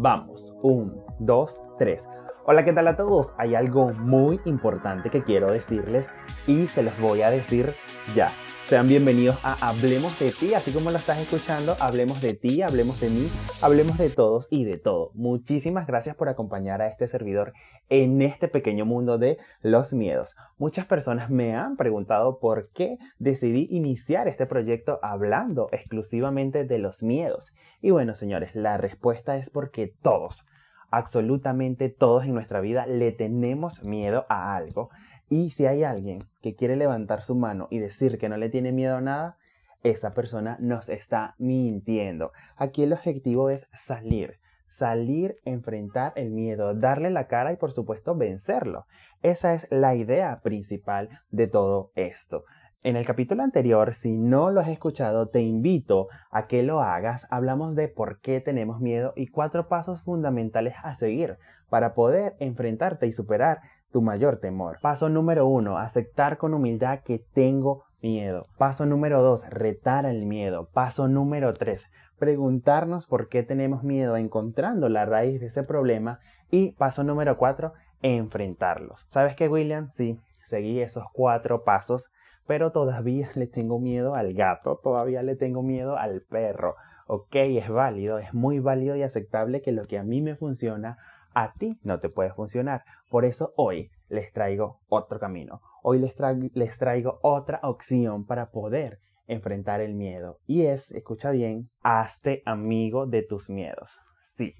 [0.00, 2.06] Vamos, un, dos, tres.
[2.46, 3.34] Hola, ¿qué tal a todos?
[3.36, 6.08] Hay algo muy importante que quiero decirles
[6.46, 7.72] y se los voy a decir
[8.14, 8.28] ya.
[8.68, 13.00] Sean bienvenidos a Hablemos de ti, así como lo estás escuchando, hablemos de ti, hablemos
[13.00, 13.26] de mí,
[13.62, 15.10] hablemos de todos y de todo.
[15.14, 17.54] Muchísimas gracias por acompañar a este servidor
[17.88, 20.36] en este pequeño mundo de los miedos.
[20.58, 27.02] Muchas personas me han preguntado por qué decidí iniciar este proyecto hablando exclusivamente de los
[27.02, 27.54] miedos.
[27.80, 30.46] Y bueno, señores, la respuesta es porque todos,
[30.90, 34.90] absolutamente todos en nuestra vida le tenemos miedo a algo
[35.30, 38.72] y si hay alguien que quiere levantar su mano y decir que no le tiene
[38.72, 39.36] miedo a nada,
[39.82, 42.32] esa persona nos está mintiendo.
[42.56, 44.38] Aquí el objetivo es salir,
[44.68, 48.86] salir, enfrentar el miedo, darle la cara y por supuesto vencerlo.
[49.22, 52.44] Esa es la idea principal de todo esto.
[52.84, 57.26] En el capítulo anterior, si no lo has escuchado, te invito a que lo hagas.
[57.28, 61.38] Hablamos de por qué tenemos miedo y cuatro pasos fundamentales a seguir
[61.68, 63.60] para poder enfrentarte y superar
[63.92, 64.78] tu mayor temor.
[64.80, 68.46] Paso número uno, aceptar con humildad que tengo miedo.
[68.58, 70.68] Paso número dos, retar el miedo.
[70.72, 71.84] Paso número tres,
[72.18, 76.20] preguntarnos por qué tenemos miedo encontrando la raíz de ese problema.
[76.50, 77.72] Y paso número cuatro,
[78.02, 79.04] enfrentarlos.
[79.08, 79.90] ¿Sabes qué, William?
[79.90, 82.10] Sí, seguí esos cuatro pasos,
[82.46, 86.76] pero todavía le tengo miedo al gato, todavía le tengo miedo al perro.
[87.06, 90.98] Ok, es válido, es muy válido y aceptable que lo que a mí me funciona
[91.38, 92.82] a ti no te puede funcionar.
[93.08, 95.60] Por eso hoy les traigo otro camino.
[95.84, 100.40] Hoy les, traigo otra opción para poder enfrentar el miedo.
[100.48, 104.00] Y es, escucha bien, hazte amigo de tus miedos.
[104.24, 104.56] Sí,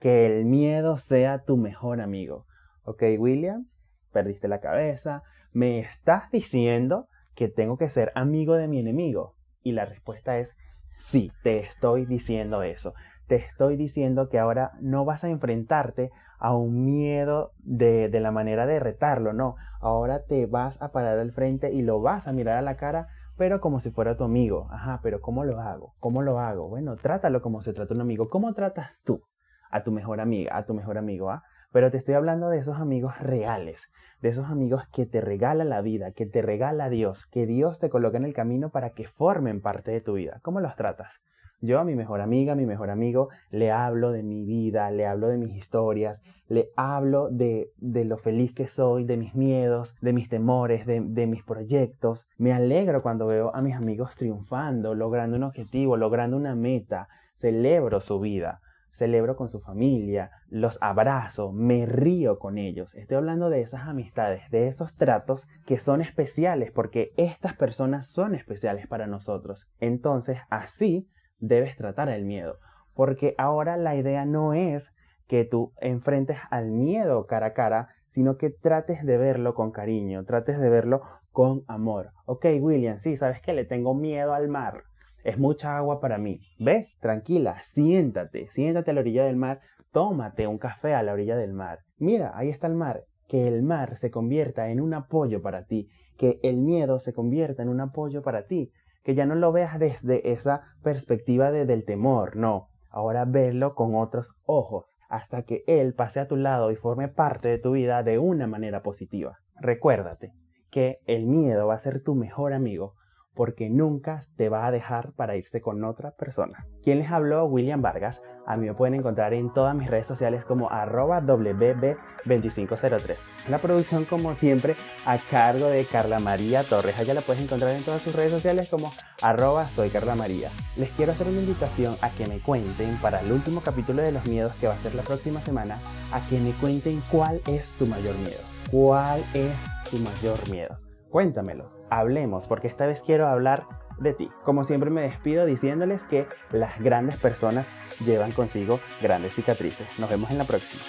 [0.00, 2.46] que el miedo sea tu mejor amigo.
[2.84, 3.66] Ok, William,
[4.10, 5.22] perdiste la cabeza.
[5.52, 9.34] ¿Me estás diciendo que tengo que ser amigo de mi enemigo?
[9.62, 10.56] Y la respuesta es
[10.98, 12.94] sí, te estoy diciendo eso
[13.26, 18.66] te estoy diciendo que ahora no vas a enfrentarte a un miedo de, la manera
[18.66, 19.56] de retarlo, no.
[19.80, 23.08] Ahora te vas a parar al frente y lo vas a mirar a la cara,
[23.36, 24.68] pero como si fuera tu amigo.
[24.70, 25.94] Ajá, pero ¿cómo lo hago?
[25.98, 26.68] ¿Cómo lo hago?
[26.68, 28.28] Bueno, trátalo como se trata un amigo.
[28.28, 29.22] ¿Cómo tratas tú
[29.70, 31.30] a tu mejor amiga, a tu mejor amigo?
[31.30, 31.42] ¿ah?
[31.72, 33.80] Pero te estoy hablando de esos amigos reales,
[34.20, 37.90] de esos amigos que te regala la vida, que te regala Dios, que Dios te
[37.90, 40.38] coloca en el camino para que formen parte de tu vida.
[40.42, 41.12] ¿Cómo los tratas?
[41.60, 45.06] Yo a mi mejor amiga, a mi mejor amigo, le hablo de mi vida, le
[45.06, 49.94] hablo de mis historias, le hablo de, de lo feliz que soy, de mis miedos,
[50.02, 52.26] de mis temores, de, de mis proyectos.
[52.36, 57.08] Me alegro cuando veo a mis amigos triunfando, logrando un objetivo, logrando una meta.
[57.38, 58.60] Celebro su vida
[58.96, 62.94] celebro con su familia, los abrazo, me río con ellos.
[62.94, 68.34] Estoy hablando de esas amistades, de esos tratos que son especiales porque estas personas son
[68.34, 69.68] especiales para nosotros.
[69.80, 71.06] Entonces, así
[71.38, 72.58] debes tratar el miedo.
[72.94, 74.92] Porque ahora la idea no es
[75.28, 80.24] que tú enfrentes al miedo cara a cara, sino que trates de verlo con cariño,
[80.24, 81.02] trates de verlo
[81.32, 82.12] con amor.
[82.24, 84.84] Ok, William, sí, sabes que le tengo miedo al mar.
[85.22, 86.40] Es mucha agua para mí.
[86.58, 89.60] Ve, tranquila, siéntate, siéntate a la orilla del mar,
[89.92, 91.80] tómate un café a la orilla del mar.
[91.98, 93.02] Mira, ahí está el mar.
[93.28, 97.62] Que el mar se convierta en un apoyo para ti, que el miedo se convierta
[97.62, 98.70] en un apoyo para ti
[99.06, 103.94] que ya no lo veas desde esa perspectiva de, del temor, no, ahora verlo con
[103.94, 108.02] otros ojos, hasta que Él pase a tu lado y forme parte de tu vida
[108.02, 109.38] de una manera positiva.
[109.60, 110.32] Recuérdate
[110.72, 112.94] que el miedo va a ser tu mejor amigo
[113.36, 116.66] porque nunca te va a dejar para irse con otra persona.
[116.82, 117.44] ¿Quién les habló?
[117.44, 118.22] William Vargas.
[118.46, 123.16] A mí me pueden encontrar en todas mis redes sociales como arroba WB2503.
[123.50, 126.98] La producción, como siempre, a cargo de Carla María Torres.
[126.98, 130.48] Allá la puedes encontrar en todas sus redes sociales como arroba soy Carla María.
[130.78, 134.26] Les quiero hacer una invitación a que me cuenten para el último capítulo de los
[134.26, 135.78] miedos que va a ser la próxima semana,
[136.12, 138.40] a que me cuenten cuál es tu mayor miedo.
[138.70, 139.52] ¿Cuál es
[139.90, 140.78] tu mayor miedo?
[141.10, 143.64] Cuéntamelo hablemos, porque esta vez quiero hablar
[143.98, 144.30] de ti.
[144.44, 147.66] Como siempre me despido diciéndoles que las grandes personas
[148.04, 149.98] llevan consigo grandes cicatrices.
[149.98, 150.82] Nos vemos en la próxima.